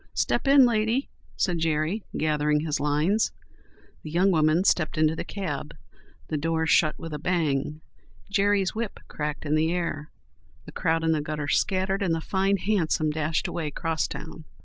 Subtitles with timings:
[0.15, 3.31] "Step in, lady," said Jerry, gathering his lines.
[4.01, 5.75] The young woman stepped into the cab;
[6.27, 7.81] the doors shut with a bang;
[8.27, 10.09] Jerry's whip cracked in the air;
[10.65, 14.45] the crowd in the gutter scattered, and the fine hansom dashed away 'crosstown.